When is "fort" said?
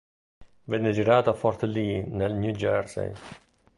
1.35-1.61